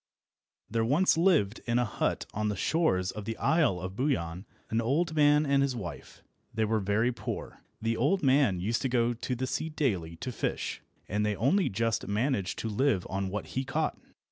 THERE 0.67 0.83
once 0.83 1.15
lived 1.15 1.61
in 1.67 1.77
a 1.77 1.85
hut 1.85 2.25
on 2.33 2.49
the 2.49 2.55
shores 2.55 3.11
of 3.11 3.25
the 3.25 3.37
Isle 3.37 3.79
of 3.79 3.95
Buyan 3.95 4.47
an 4.71 4.81
old 4.81 5.13
man 5.13 5.45
and 5.45 5.61
his 5.61 5.75
wife. 5.75 6.23
They 6.51 6.65
were 6.65 6.79
very 6.79 7.11
poor. 7.11 7.61
The 7.83 7.95
old 7.97 8.23
man 8.23 8.59
used 8.59 8.81
to 8.81 8.89
go 8.89 9.13
to 9.13 9.35
the 9.35 9.45
sea 9.45 9.69
daily 9.69 10.15
to 10.15 10.31
fish, 10.31 10.81
and 11.07 11.23
they 11.23 11.35
only 11.35 11.69
just 11.69 12.07
managed 12.07 12.57
to 12.57 12.67
live 12.67 13.05
on 13.11 13.29
what 13.29 13.49
he 13.53 13.63
caught. 13.63 13.99